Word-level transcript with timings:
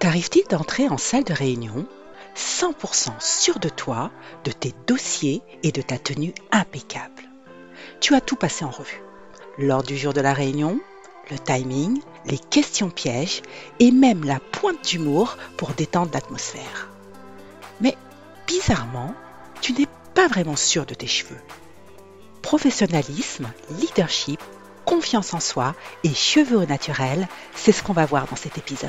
T'arrive-t-il 0.00 0.48
d'entrer 0.48 0.88
en 0.88 0.96
salle 0.96 1.24
de 1.24 1.34
réunion 1.34 1.84
100% 2.34 3.20
sûr 3.20 3.58
de 3.58 3.68
toi, 3.68 4.10
de 4.44 4.50
tes 4.50 4.72
dossiers 4.86 5.42
et 5.62 5.72
de 5.72 5.82
ta 5.82 5.98
tenue 5.98 6.32
impeccable? 6.50 7.28
Tu 8.00 8.14
as 8.14 8.22
tout 8.22 8.36
passé 8.36 8.64
en 8.64 8.70
revue. 8.70 9.02
L'ordre 9.58 9.88
du 9.88 9.98
jour 9.98 10.14
de 10.14 10.22
la 10.22 10.32
réunion, 10.32 10.80
le 11.30 11.38
timing, 11.38 12.00
les 12.24 12.38
questions 12.38 12.88
pièges 12.88 13.42
et 13.78 13.90
même 13.90 14.24
la 14.24 14.40
pointe 14.40 14.82
d'humour 14.82 15.36
pour 15.58 15.72
détendre 15.72 16.12
l'atmosphère. 16.14 16.88
Mais 17.82 17.94
bizarrement, 18.46 19.14
tu 19.60 19.74
n'es 19.74 19.88
pas 20.14 20.28
vraiment 20.28 20.56
sûr 20.56 20.86
de 20.86 20.94
tes 20.94 21.06
cheveux. 21.06 21.42
Professionnalisme, 22.40 23.52
leadership, 23.78 24.40
confiance 24.86 25.34
en 25.34 25.40
soi 25.40 25.74
et 26.04 26.14
cheveux 26.14 26.56
au 26.56 26.64
naturel, 26.64 27.28
c'est 27.54 27.72
ce 27.72 27.82
qu'on 27.82 27.92
va 27.92 28.06
voir 28.06 28.26
dans 28.28 28.36
cet 28.36 28.56
épisode. 28.56 28.88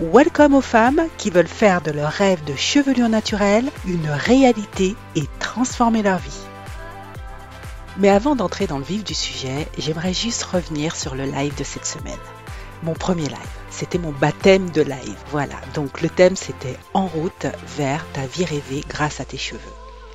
Welcome 0.00 0.54
aux 0.54 0.62
femmes 0.62 1.02
qui 1.18 1.28
veulent 1.28 1.46
faire 1.46 1.82
de 1.82 1.90
leur 1.90 2.10
rêve 2.10 2.42
de 2.44 2.56
chevelure 2.56 3.10
naturelle 3.10 3.70
une 3.86 4.08
réalité 4.08 4.96
et 5.14 5.24
transformer 5.38 6.02
leur 6.02 6.16
vie. 6.16 6.40
Mais 7.98 8.08
avant 8.08 8.34
d'entrer 8.34 8.66
dans 8.66 8.78
le 8.78 8.84
vif 8.84 9.04
du 9.04 9.12
sujet, 9.12 9.68
j'aimerais 9.76 10.14
juste 10.14 10.44
revenir 10.44 10.96
sur 10.96 11.14
le 11.14 11.24
live 11.24 11.54
de 11.56 11.64
cette 11.64 11.84
semaine. 11.84 12.18
Mon 12.82 12.94
premier 12.94 13.26
live, 13.26 13.38
c'était 13.70 13.98
mon 13.98 14.12
baptême 14.12 14.70
de 14.70 14.80
live. 14.80 15.18
Voilà, 15.30 15.60
donc 15.74 16.00
le 16.00 16.08
thème 16.08 16.36
c'était 16.36 16.78
En 16.94 17.06
route 17.06 17.46
vers 17.76 18.04
ta 18.14 18.24
vie 18.26 18.46
rêvée 18.46 18.82
grâce 18.88 19.20
à 19.20 19.26
tes 19.26 19.38
cheveux. 19.38 19.60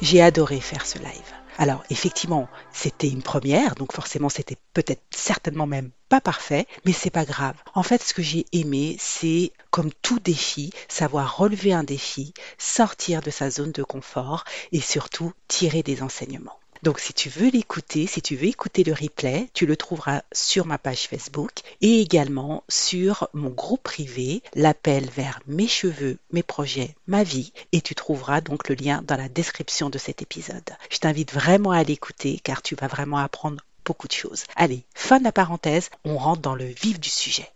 J'ai 0.02 0.24
adoré 0.24 0.60
faire 0.60 0.88
ce 0.88 0.98
live. 0.98 1.37
Alors 1.58 1.84
effectivement, 1.90 2.48
c'était 2.72 3.10
une 3.10 3.24
première, 3.24 3.74
donc 3.76 3.92
forcément 3.92 4.30
c'était 4.30 4.58
peut-être 4.74 5.02
certainement 5.10 5.66
même 5.66 5.90
pas 6.08 6.22
parfait, 6.22 6.68
mais 6.86 6.94
c'est 6.94 7.10
pas 7.10 7.26
grave. 7.26 7.56
En 7.74 7.84
fait, 7.84 8.02
ce 8.04 8.14
que 8.14 8.22
j'ai 8.22 8.46
aimé, 8.52 8.96
c'est 9.00 9.52
comme 9.72 9.92
tout 10.04 10.20
défi, 10.20 10.72
savoir 10.88 11.38
relever 11.38 11.74
un 11.74 11.84
défi, 11.84 12.34
sortir 12.58 13.22
de 13.22 13.32
sa 13.32 13.50
zone 13.50 13.72
de 13.72 13.84
confort 13.84 14.44
et 14.72 14.82
surtout 14.82 15.34
tirer 15.48 15.82
des 15.82 16.04
enseignements. 16.04 16.60
Donc 16.84 17.00
si 17.00 17.14
tu 17.14 17.30
veux 17.30 17.50
l'écouter, 17.50 18.08
si 18.08 18.22
tu 18.22 18.36
veux 18.36 18.46
écouter 18.46 18.84
le 18.84 18.94
replay, 18.94 19.50
tu 19.54 19.66
le 19.66 19.76
trouveras 19.76 20.22
sur 20.32 20.66
ma 20.66 20.78
page 20.78 21.08
Facebook 21.08 21.52
et 21.82 22.02
également 22.02 22.64
sur 22.70 23.30
mon 23.34 23.50
groupe 23.50 23.84
privé, 23.84 24.44
l'appel 24.54 25.10
vers 25.10 25.40
mes 25.48 25.68
cheveux, 25.68 26.18
mes 26.32 26.44
projets, 26.44 26.96
ma 27.08 27.24
vie 27.24 27.54
et 27.72 27.82
tu 27.82 27.96
trouveras 27.96 28.42
donc 28.42 28.70
le 28.70 28.76
lien 28.76 29.02
dans 29.06 29.18
la 29.18 29.30
description 29.30 29.90
de 29.90 29.98
cet 29.98 30.22
épisode. 30.22 30.70
Je 30.90 31.00
t'invite 31.00 31.34
vraiment 31.34 31.72
à 31.72 31.84
l'écouter 31.84 32.40
car 32.44 32.62
tu 32.62 32.76
vas 32.76 32.88
vraiment 32.88 33.18
apprendre 33.18 33.64
beaucoup 33.86 34.08
de 34.08 34.14
choses. 34.14 34.44
Allez, 34.56 34.86
fin 34.94 35.20
de 35.20 35.24
la 35.24 35.32
parenthèse, 35.32 35.90
on 36.04 36.18
rentre 36.18 36.42
dans 36.42 36.56
le 36.56 36.66
vif 36.66 37.00
du 37.00 37.10
sujet. 37.10 37.50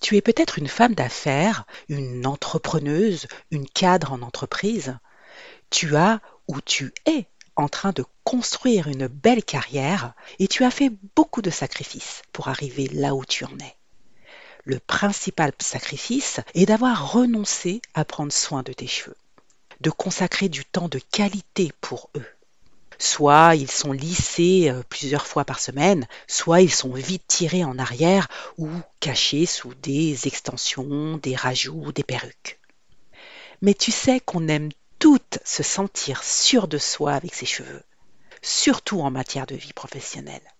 Tu 0.00 0.16
es 0.16 0.20
peut-être 0.20 0.58
une 0.58 0.68
femme 0.68 0.94
d'affaires, 0.94 1.64
une 1.88 2.26
entrepreneuse, 2.26 3.26
une 3.50 3.66
cadre 3.66 4.12
en 4.12 4.20
entreprise. 4.20 4.98
Tu 5.70 5.96
as 5.96 6.20
ou 6.46 6.60
tu 6.60 6.92
es 7.06 7.26
en 7.56 7.68
train 7.68 7.92
de 7.92 8.04
construire 8.24 8.88
une 8.88 9.06
belle 9.06 9.44
carrière 9.44 10.14
et 10.38 10.48
tu 10.48 10.64
as 10.64 10.70
fait 10.70 10.90
beaucoup 11.14 11.42
de 11.42 11.50
sacrifices 11.50 12.22
pour 12.32 12.48
arriver 12.48 12.88
là 12.88 13.14
où 13.14 13.24
tu 13.24 13.44
en 13.44 13.58
es. 13.58 13.76
Le 14.64 14.78
principal 14.78 15.52
sacrifice 15.58 16.40
est 16.54 16.66
d'avoir 16.66 17.12
renoncé 17.12 17.82
à 17.92 18.04
prendre 18.04 18.32
soin 18.32 18.62
de 18.62 18.72
tes 18.72 18.86
cheveux, 18.86 19.16
de 19.80 19.90
consacrer 19.90 20.48
du 20.48 20.64
temps 20.64 20.88
de 20.88 20.98
qualité 20.98 21.72
pour 21.80 22.08
eux. 22.16 22.26
Soit 22.98 23.56
ils 23.56 23.70
sont 23.70 23.92
lissés 23.92 24.70
euh, 24.70 24.82
plusieurs 24.88 25.26
fois 25.26 25.44
par 25.44 25.60
semaine, 25.60 26.06
soit 26.28 26.62
ils 26.62 26.72
sont 26.72 26.92
vite 26.92 27.24
tirés 27.26 27.64
en 27.64 27.78
arrière 27.78 28.28
ou 28.56 28.68
cachés 29.00 29.46
sous 29.46 29.74
des 29.74 30.26
extensions, 30.26 31.18
des 31.18 31.34
rajouts, 31.34 31.92
des 31.92 32.04
perruques. 32.04 32.58
Mais 33.60 33.74
tu 33.74 33.90
sais 33.90 34.20
qu'on 34.20 34.48
aime 34.48 34.70
toutes 35.04 35.38
se 35.44 35.62
sentir 35.62 36.24
sûre 36.24 36.66
de 36.66 36.78
soi 36.78 37.12
avec 37.12 37.34
ses 37.34 37.44
cheveux, 37.44 37.82
surtout 38.40 39.02
en 39.02 39.10
matière 39.10 39.44
de 39.44 39.54
vie 39.54 39.74
professionnelle. 39.74 40.54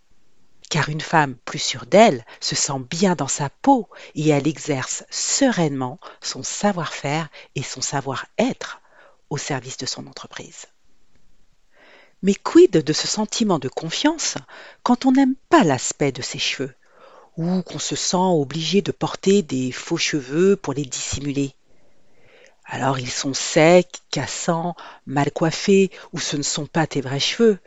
Car 0.68 0.90
une 0.90 1.00
femme 1.00 1.36
plus 1.46 1.58
sûre 1.58 1.86
d'elle 1.86 2.26
se 2.40 2.54
sent 2.54 2.80
bien 2.90 3.14
dans 3.14 3.26
sa 3.26 3.48
peau 3.48 3.88
et 4.14 4.28
elle 4.28 4.46
exerce 4.46 5.02
sereinement 5.08 5.98
son 6.20 6.42
savoir-faire 6.42 7.30
et 7.54 7.62
son 7.62 7.80
savoir-être 7.80 8.82
au 9.30 9.38
service 9.38 9.78
de 9.78 9.86
son 9.86 10.06
entreprise. 10.06 10.66
Mais 12.20 12.34
quid 12.34 12.72
de 12.72 12.92
ce 12.92 13.08
sentiment 13.08 13.58
de 13.58 13.70
confiance 13.70 14.34
quand 14.82 15.06
on 15.06 15.12
n'aime 15.12 15.36
pas 15.48 15.64
l'aspect 15.64 16.12
de 16.12 16.20
ses 16.20 16.38
cheveux 16.38 16.74
ou 17.38 17.62
qu'on 17.62 17.78
se 17.78 17.96
sent 17.96 18.16
obligé 18.18 18.82
de 18.82 18.92
porter 18.92 19.40
des 19.40 19.72
faux 19.72 19.96
cheveux 19.96 20.54
pour 20.54 20.74
les 20.74 20.84
dissimuler? 20.84 21.56
Alors 22.74 22.98
ils 22.98 23.10
sont 23.10 23.34
secs, 23.34 24.02
cassants, 24.10 24.74
mal 25.06 25.30
coiffés, 25.30 25.92
ou 26.12 26.18
ce 26.18 26.36
ne 26.36 26.42
sont 26.42 26.66
pas 26.66 26.88
tes 26.88 27.00
vrais 27.00 27.20
cheveux. 27.20 27.60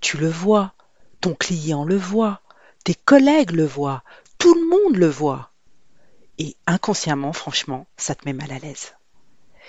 Tu 0.00 0.16
le 0.16 0.30
vois, 0.30 0.72
ton 1.20 1.34
client 1.34 1.84
le 1.84 1.98
voit, 1.98 2.40
tes 2.82 2.94
collègues 2.94 3.50
le 3.50 3.66
voient, 3.66 4.02
tout 4.38 4.54
le 4.54 4.66
monde 4.66 4.96
le 4.96 5.08
voit. 5.10 5.50
Et 6.38 6.56
inconsciemment, 6.66 7.34
franchement, 7.34 7.86
ça 7.98 8.14
te 8.14 8.24
met 8.24 8.32
mal 8.32 8.50
à 8.50 8.58
l'aise. 8.58 8.94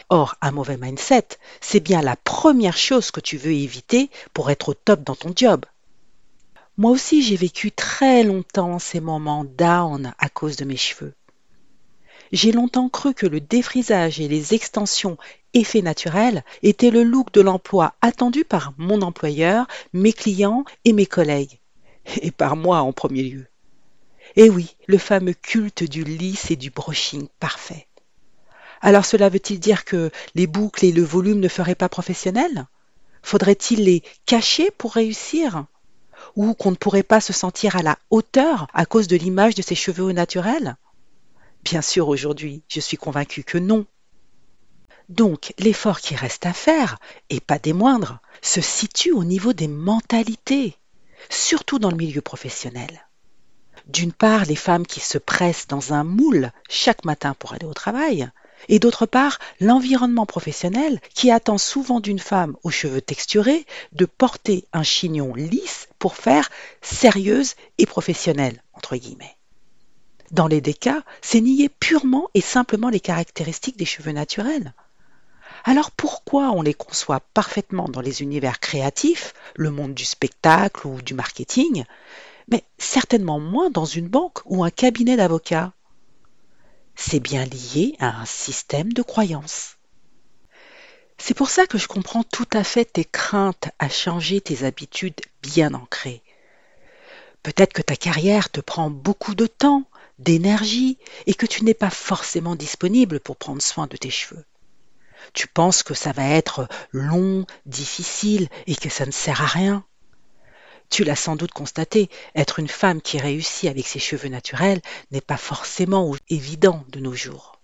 Or, 0.07 0.35
un 0.39 0.51
mauvais 0.51 0.77
mindset, 0.77 1.27
c'est 1.59 1.81
bien 1.81 2.01
la 2.01 2.15
première 2.15 2.77
chose 2.77 3.11
que 3.11 3.19
tu 3.19 3.35
veux 3.35 3.51
éviter 3.51 4.09
pour 4.33 4.49
être 4.49 4.69
au 4.69 4.73
top 4.73 5.03
dans 5.03 5.15
ton 5.15 5.33
job. 5.35 5.65
Moi 6.77 6.91
aussi, 6.91 7.21
j'ai 7.21 7.35
vécu 7.35 7.73
très 7.73 8.23
longtemps 8.23 8.79
ces 8.79 9.01
moments 9.01 9.43
down 9.43 10.13
à 10.19 10.29
cause 10.29 10.55
de 10.55 10.63
mes 10.63 10.77
cheveux. 10.77 11.13
J'ai 12.31 12.51
longtemps 12.51 12.89
cru 12.89 13.13
que 13.13 13.25
le 13.25 13.39
défrisage 13.39 14.19
et 14.19 14.27
les 14.27 14.53
extensions 14.53 15.17
effets 15.53 15.81
naturels 15.81 16.43
étaient 16.61 16.91
le 16.91 17.03
look 17.03 17.33
de 17.33 17.41
l'emploi 17.41 17.95
attendu 18.01 18.45
par 18.45 18.73
mon 18.77 19.01
employeur, 19.01 19.67
mes 19.93 20.13
clients 20.13 20.63
et 20.85 20.93
mes 20.93 21.07
collègues. 21.07 21.59
Et 22.21 22.31
par 22.31 22.55
moi 22.55 22.81
en 22.81 22.93
premier 22.93 23.23
lieu. 23.23 23.47
Et 24.35 24.49
oui, 24.49 24.75
le 24.87 24.97
fameux 24.97 25.33
culte 25.33 25.83
du 25.83 26.03
lisse 26.03 26.51
et 26.51 26.55
du 26.55 26.69
brushing 26.69 27.27
parfait. 27.39 27.87
Alors 28.81 29.05
cela 29.05 29.29
veut-il 29.29 29.59
dire 29.59 29.83
que 29.83 30.11
les 30.35 30.47
boucles 30.47 30.85
et 30.85 30.91
le 30.91 31.03
volume 31.03 31.39
ne 31.39 31.47
feraient 31.47 31.75
pas 31.75 31.89
professionnel? 31.89 32.67
Faudrait-il 33.23 33.83
les 33.83 34.03
cacher 34.25 34.71
pour 34.71 34.93
réussir? 34.93 35.65
Ou 36.35 36.53
qu'on 36.53 36.71
ne 36.71 36.75
pourrait 36.75 37.03
pas 37.03 37.21
se 37.21 37.33
sentir 37.33 37.75
à 37.75 37.81
la 37.81 37.97
hauteur 38.11 38.67
à 38.73 38.85
cause 38.85 39.07
de 39.07 39.17
l'image 39.17 39.55
de 39.55 39.61
ses 39.61 39.75
cheveux 39.75 40.03
au 40.03 40.13
naturel 40.13 40.77
Bien 41.69 41.83
sûr, 41.83 42.07
aujourd'hui, 42.07 42.63
je 42.67 42.79
suis 42.79 42.97
convaincue 42.97 43.43
que 43.43 43.59
non. 43.59 43.85
Donc, 45.07 45.53
l'effort 45.59 45.99
qui 45.99 46.15
reste 46.15 46.47
à 46.47 46.53
faire, 46.53 46.97
et 47.29 47.39
pas 47.39 47.59
des 47.59 47.73
moindres, 47.73 48.21
se 48.41 48.59
situe 48.59 49.11
au 49.11 49.23
niveau 49.23 49.53
des 49.53 49.67
mentalités, 49.67 50.75
surtout 51.29 51.77
dans 51.77 51.91
le 51.91 51.95
milieu 51.95 52.21
professionnel. 52.21 53.05
D'une 53.85 54.13
part, 54.13 54.45
les 54.45 54.55
femmes 54.55 54.87
qui 54.87 54.99
se 54.99 55.19
pressent 55.19 55.67
dans 55.67 55.93
un 55.93 56.03
moule 56.03 56.51
chaque 56.67 57.05
matin 57.05 57.35
pour 57.37 57.53
aller 57.53 57.67
au 57.67 57.75
travail, 57.75 58.27
et 58.67 58.79
d'autre 58.79 59.05
part, 59.05 59.37
l'environnement 59.59 60.25
professionnel 60.25 60.99
qui 61.13 61.29
attend 61.29 61.59
souvent 61.59 61.99
d'une 61.99 62.17
femme 62.17 62.57
aux 62.63 62.71
cheveux 62.71 63.01
texturés 63.01 63.67
de 63.91 64.05
porter 64.05 64.65
un 64.73 64.81
chignon 64.81 65.35
lisse 65.35 65.87
pour 65.99 66.15
faire 66.15 66.49
sérieuse 66.81 67.53
et 67.77 67.85
professionnelle, 67.85 68.63
entre 68.73 68.95
guillemets. 68.95 69.38
Dans 70.31 70.47
les 70.47 70.61
deux 70.61 70.73
c'est 71.21 71.41
nier 71.41 71.69
purement 71.69 72.29
et 72.33 72.41
simplement 72.41 72.89
les 72.89 72.99
caractéristiques 72.99 73.77
des 73.77 73.85
cheveux 73.85 74.11
naturels. 74.11 74.73
Alors 75.63 75.91
pourquoi 75.91 76.51
on 76.51 76.61
les 76.61 76.73
conçoit 76.73 77.19
parfaitement 77.33 77.89
dans 77.89 78.01
les 78.01 78.21
univers 78.21 78.59
créatifs, 78.59 79.33
le 79.55 79.71
monde 79.71 79.93
du 79.93 80.05
spectacle 80.05 80.87
ou 80.87 81.01
du 81.01 81.13
marketing, 81.13 81.83
mais 82.49 82.63
certainement 82.77 83.39
moins 83.39 83.69
dans 83.69 83.85
une 83.85 84.07
banque 84.07 84.39
ou 84.45 84.63
un 84.63 84.69
cabinet 84.69 85.17
d'avocats? 85.17 85.73
C'est 86.95 87.19
bien 87.19 87.45
lié 87.45 87.95
à 87.99 88.21
un 88.21 88.25
système 88.25 88.93
de 88.93 89.01
croyances. 89.01 89.77
C'est 91.17 91.33
pour 91.33 91.49
ça 91.49 91.65
que 91.65 91.77
je 91.77 91.87
comprends 91.87 92.23
tout 92.23 92.47
à 92.53 92.63
fait 92.63 92.85
tes 92.85 93.05
craintes 93.05 93.69
à 93.79 93.89
changer 93.89 94.41
tes 94.41 94.63
habitudes 94.63 95.19
bien 95.41 95.73
ancrées. 95.73 96.23
Peut-être 97.43 97.73
que 97.73 97.81
ta 97.81 97.95
carrière 97.95 98.49
te 98.49 98.61
prend 98.61 98.89
beaucoup 98.89 99.35
de 99.35 99.47
temps, 99.47 99.83
d'énergie 100.19 100.97
et 101.25 101.33
que 101.33 101.45
tu 101.45 101.63
n'es 101.63 101.73
pas 101.73 101.89
forcément 101.89 102.55
disponible 102.55 103.19
pour 103.19 103.37
prendre 103.37 103.61
soin 103.61 103.87
de 103.87 103.97
tes 103.97 104.09
cheveux. 104.09 104.45
Tu 105.33 105.47
penses 105.47 105.83
que 105.83 105.93
ça 105.93 106.11
va 106.11 106.27
être 106.27 106.67
long, 106.91 107.45
difficile 107.65 108.47
et 108.67 108.75
que 108.75 108.89
ça 108.89 109.05
ne 109.05 109.11
sert 109.11 109.41
à 109.41 109.47
rien. 109.47 109.83
Tu 110.89 111.03
l'as 111.03 111.15
sans 111.15 111.35
doute 111.35 111.51
constaté, 111.51 112.09
être 112.35 112.59
une 112.59 112.67
femme 112.67 113.01
qui 113.01 113.19
réussit 113.19 113.69
avec 113.69 113.85
ses 113.87 113.99
cheveux 113.99 114.29
naturels 114.29 114.81
n'est 115.11 115.21
pas 115.21 115.37
forcément 115.37 116.15
évident 116.29 116.83
de 116.89 116.99
nos 116.99 117.13
jours. 117.13 117.59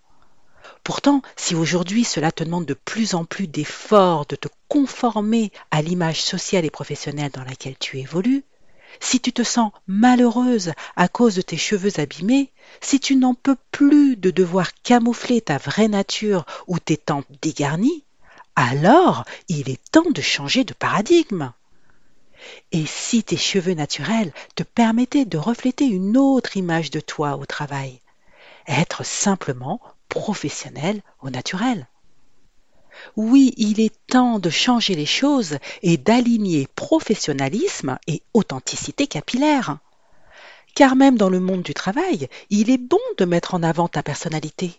Pourtant, 0.84 1.24
si 1.36 1.56
aujourd'hui 1.56 2.04
cela 2.04 2.32
te 2.32 2.44
demande 2.44 2.66
de 2.66 2.76
plus 2.76 3.16
en 3.16 3.26
plus 3.26 3.48
d'efforts 3.48 4.28
de 4.28 4.36
te 4.36 4.48
conformer 4.68 5.52
à 5.72 5.82
l'image 5.82 6.22
sociale 6.22 6.66
et 6.66 6.70
professionnelle 6.70 7.32
dans 7.32 7.44
laquelle 7.44 7.78
tu 7.80 7.98
évolues, 7.98 8.44
si 9.00 9.20
tu 9.20 9.34
te 9.34 9.44
sens 9.44 9.72
malheureuse 9.88 10.74
à 10.96 11.08
cause 11.08 11.36
de 11.36 11.42
tes 11.42 11.58
cheveux 11.58 12.00
abîmés, 12.00 12.52
si 12.82 13.00
tu 13.00 13.16
n'en 13.16 13.34
peux 13.34 13.58
plus 13.72 14.16
de 14.16 14.32
devoir 14.32 14.74
camoufler 14.84 15.42
ta 15.42 15.58
vraie 15.58 15.88
nature 15.88 16.46
ou 16.68 16.80
tes 16.80 16.98
tempes 16.98 17.28
dégarnies, 17.42 18.04
alors 18.56 19.26
il 19.50 19.70
est 19.70 19.92
temps 19.92 20.12
de 20.12 20.22
changer 20.22 20.64
de 20.64 20.74
paradigme. 20.74 21.52
Et 22.72 22.86
si 22.86 23.24
tes 23.24 23.38
cheveux 23.38 23.74
naturels 23.74 24.34
te 24.56 24.64
permettaient 24.64 25.26
de 25.26 25.38
refléter 25.38 25.86
une 25.86 26.18
autre 26.18 26.58
image 26.58 26.92
de 26.92 27.00
toi 27.00 27.38
au 27.38 27.46
travail, 27.46 28.02
être 28.68 29.06
simplement 29.06 29.80
professionnel 30.10 31.02
au 31.22 31.30
naturel. 31.30 31.88
Oui, 33.16 33.54
il 33.58 33.80
est 33.80 33.96
temps 34.08 34.40
de 34.40 34.50
changer 34.50 34.96
les 34.96 35.06
choses 35.06 35.58
et 35.82 35.98
d'aligner 35.98 36.68
professionnalisme 36.76 37.98
et 38.08 38.22
authenticité 38.34 39.08
capillaire. 39.08 39.78
Car 40.76 40.96
même 40.96 41.18
dans 41.18 41.30
le 41.30 41.40
monde 41.40 41.64
du 41.64 41.74
travail, 41.74 42.28
il 42.50 42.70
est 42.70 42.78
bon 42.78 43.00
de 43.18 43.26
mettre 43.26 43.54
en 43.54 43.64
avant 43.64 43.88
ta 43.88 44.04
personnalité. 44.04 44.74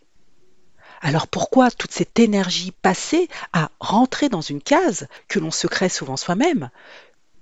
Alors 1.01 1.27
pourquoi 1.27 1.71
toute 1.71 1.93
cette 1.93 2.19
énergie 2.19 2.73
passée 2.83 3.29
à 3.53 3.71
rentrer 3.81 4.29
dans 4.29 4.41
une 4.41 4.63
case 4.63 5.09
que 5.29 5.39
l'on 5.39 5.51
se 5.51 5.67
crée 5.67 5.89
souvent 5.89 6.17
soi-même, 6.17 6.71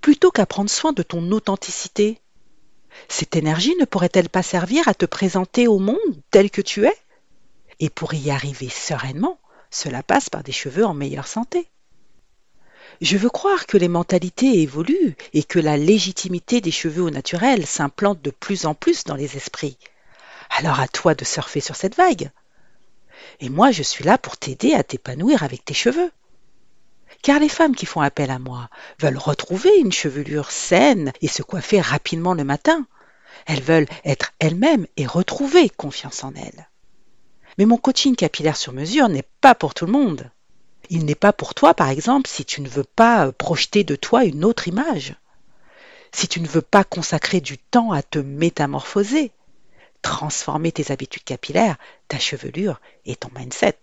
plutôt 0.01 0.31
qu'à 0.31 0.45
prendre 0.45 0.69
soin 0.69 0.93
de 0.93 1.03
ton 1.03 1.31
authenticité? 1.31 2.19
Cette 3.07 3.35
énergie 3.35 3.75
ne 3.79 3.85
pourrait-elle 3.85 4.29
pas 4.29 4.43
servir 4.43 4.87
à 4.87 4.93
te 4.93 5.05
présenter 5.05 5.67
au 5.67 5.79
monde 5.79 5.97
tel 6.31 6.49
que 6.49 6.61
tu 6.61 6.85
es? 6.85 6.97
Et 7.79 7.89
pour 7.89 8.13
y 8.13 8.29
arriver 8.29 8.69
sereinement, 8.69 9.39
cela 9.75 10.03
passe 10.03 10.29
par 10.29 10.43
des 10.43 10.51
cheveux 10.51 10.85
en 10.85 10.93
meilleure 10.93 11.27
santé. 11.27 11.67
Je 13.01 13.17
veux 13.17 13.29
croire 13.29 13.65
que 13.65 13.77
les 13.77 13.89
mentalités 13.89 14.61
évoluent 14.61 15.15
et 15.33 15.43
que 15.43 15.59
la 15.59 15.75
légitimité 15.75 16.61
des 16.61 16.71
cheveux 16.71 17.03
au 17.03 17.09
naturel 17.09 17.65
s'implante 17.65 18.21
de 18.21 18.31
plus 18.31 18.65
en 18.65 18.73
plus 18.73 19.03
dans 19.03 19.15
les 19.15 19.35
esprits. 19.35 19.77
Alors 20.57 20.79
à 20.79 20.87
toi 20.87 21.13
de 21.13 21.25
surfer 21.25 21.59
sur 21.59 21.75
cette 21.75 21.95
vague. 21.95 22.31
Et 23.41 23.49
moi, 23.49 23.71
je 23.71 23.83
suis 23.83 24.05
là 24.05 24.17
pour 24.17 24.37
t'aider 24.37 24.73
à 24.73 24.83
t'épanouir 24.83 25.43
avec 25.43 25.65
tes 25.65 25.73
cheveux 25.73 26.11
car 27.21 27.39
les 27.39 27.49
femmes 27.49 27.75
qui 27.75 27.87
font 27.87 28.01
appel 28.01 28.29
à 28.29 28.37
moi 28.37 28.69
veulent 28.99 29.17
retrouver 29.17 29.71
une 29.79 29.91
chevelure 29.91 30.51
saine 30.51 31.11
et 31.21 31.27
se 31.27 31.41
coiffer 31.41 31.81
rapidement 31.81 32.35
le 32.35 32.43
matin. 32.43 32.85
Elles 33.47 33.63
veulent 33.63 33.87
être 34.03 34.33
elles-mêmes 34.37 34.85
et 34.95 35.07
retrouver 35.07 35.69
confiance 35.69 36.23
en 36.23 36.33
elles. 36.35 36.69
Mais 37.57 37.65
mon 37.65 37.77
coaching 37.77 38.15
capillaire 38.15 38.57
sur 38.57 38.73
mesure 38.73 39.09
n'est 39.09 39.27
pas 39.41 39.55
pour 39.55 39.73
tout 39.73 39.85
le 39.85 39.91
monde. 39.91 40.29
Il 40.89 41.05
n'est 41.05 41.15
pas 41.15 41.33
pour 41.33 41.55
toi, 41.55 41.73
par 41.73 41.89
exemple, 41.89 42.29
si 42.29 42.45
tu 42.45 42.61
ne 42.61 42.69
veux 42.69 42.83
pas 42.83 43.27
euh, 43.27 43.31
projeter 43.31 43.83
de 43.83 43.95
toi 43.95 44.25
une 44.25 44.45
autre 44.45 44.67
image, 44.67 45.15
si 46.11 46.27
tu 46.27 46.39
ne 46.39 46.47
veux 46.47 46.61
pas 46.61 46.83
consacrer 46.83 47.41
du 47.41 47.57
temps 47.57 47.91
à 47.91 48.03
te 48.03 48.19
métamorphoser, 48.19 49.31
transformer 50.01 50.71
tes 50.71 50.91
habitudes 50.91 51.23
capillaires, 51.23 51.77
ta 52.07 52.19
chevelure 52.19 52.79
et 53.05 53.15
ton 53.15 53.29
mindset. 53.35 53.79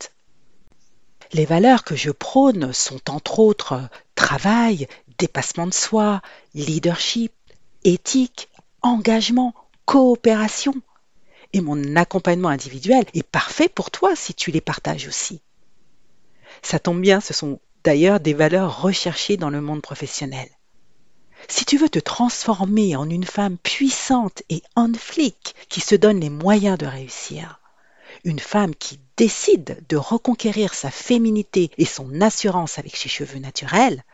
Les 1.32 1.44
valeurs 1.46 1.82
que 1.82 1.96
je 1.96 2.10
prône 2.10 2.72
sont 2.72 3.10
entre 3.10 3.38
autres 3.38 3.80
travail, 4.14 4.86
dépassement 5.19 5.66
de 5.66 5.74
soi, 5.74 6.22
leadership, 6.54 7.32
éthique, 7.84 8.48
engagement, 8.82 9.54
coopération. 9.84 10.74
Et 11.52 11.60
mon 11.60 11.96
accompagnement 11.96 12.49
individuel 12.49 13.04
est 13.14 13.22
parfait 13.22 13.69
pour 13.69 13.90
toi 13.90 14.16
si 14.16 14.34
tu 14.34 14.50
les 14.50 14.60
partages 14.60 15.06
aussi. 15.06 15.43
Ça 16.62 16.78
tombe 16.78 17.00
bien, 17.00 17.20
ce 17.20 17.34
sont 17.34 17.60
d'ailleurs 17.84 18.20
des 18.20 18.34
valeurs 18.34 18.82
recherchées 18.82 19.37
dans 19.37 19.50
le 19.50 19.60
monde 19.60 19.82
professionnel. 19.82 20.49
Si 21.49 21.64
tu 21.64 21.76
veux 21.76 21.88
te 21.88 21.99
transformer 21.99 22.96
en 22.96 23.10
une 23.10 23.25
femme 23.25 23.58
puissante 23.58 24.43
et 24.49 24.62
en 24.76 24.93
flic 24.94 25.54
qui 25.69 25.81
se 25.81 25.94
donne 25.96 26.20
les 26.20 26.31
moyens 26.31 26.78
de 26.78 26.87
réussir, 26.87 27.60
une 28.25 28.38
femme 28.38 28.75
qui 28.75 29.00
décide 29.16 29.84
de 29.88 29.96
reconquérir 29.96 30.75
sa 30.75 30.90
féminité 30.90 31.70
et 31.78 31.84
son 31.84 32.20
assurance 32.20 32.78
avec 32.78 32.96
ses 32.96 33.08
cheveux 33.08 33.40
naturels, 33.40 34.05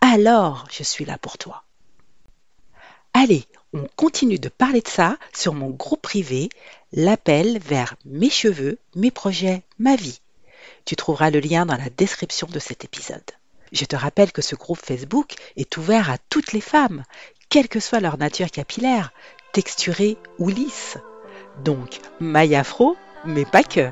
alors 0.00 0.66
je 0.70 0.82
suis 0.82 1.04
là 1.04 1.18
pour 1.18 1.38
toi. 1.38 1.64
Allez, 3.12 3.44
on 3.74 3.86
continue 3.96 4.38
de 4.38 4.48
parler 4.48 4.80
de 4.80 4.88
ça 4.88 5.18
sur 5.34 5.52
mon 5.52 5.70
groupe 5.70 6.00
privé, 6.00 6.48
l'appel 6.92 7.58
vers 7.58 7.96
mes 8.04 8.30
cheveux, 8.30 8.78
mes 8.94 9.10
projets, 9.10 9.62
ma 9.78 9.96
vie. 9.96 10.20
Tu 10.84 10.94
trouveras 10.96 11.30
le 11.30 11.40
lien 11.40 11.66
dans 11.66 11.76
la 11.76 11.90
description 11.90 12.46
de 12.46 12.60
cet 12.60 12.84
épisode. 12.84 13.30
Je 13.72 13.84
te 13.84 13.96
rappelle 13.96 14.30
que 14.30 14.42
ce 14.42 14.54
groupe 14.54 14.78
Facebook 14.78 15.34
est 15.56 15.76
ouvert 15.76 16.08
à 16.08 16.18
toutes 16.30 16.52
les 16.52 16.60
femmes, 16.60 17.02
quelle 17.48 17.68
que 17.68 17.80
soit 17.80 18.00
leur 18.00 18.16
nature 18.16 18.50
capillaire, 18.50 19.12
texturée 19.52 20.16
ou 20.38 20.48
lisse. 20.48 20.96
Donc, 21.64 22.00
maille 22.20 22.54
afro, 22.54 22.96
mais 23.24 23.44
pas 23.44 23.64
que. 23.64 23.90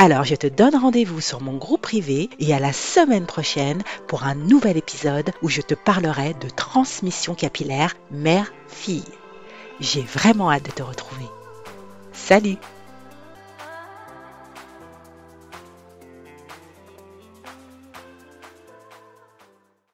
Alors 0.00 0.22
je 0.22 0.36
te 0.36 0.46
donne 0.46 0.76
rendez-vous 0.76 1.20
sur 1.20 1.40
mon 1.40 1.56
groupe 1.56 1.82
privé 1.82 2.30
et 2.38 2.54
à 2.54 2.60
la 2.60 2.72
semaine 2.72 3.26
prochaine 3.26 3.82
pour 4.06 4.22
un 4.22 4.36
nouvel 4.36 4.76
épisode 4.76 5.32
où 5.42 5.48
je 5.48 5.60
te 5.60 5.74
parlerai 5.74 6.34
de 6.34 6.48
transmission 6.48 7.34
capillaire 7.34 7.96
mère-fille. 8.12 9.02
J'ai 9.80 10.02
vraiment 10.02 10.52
hâte 10.52 10.66
de 10.66 10.70
te 10.70 10.84
retrouver. 10.84 11.26
Salut 12.12 12.58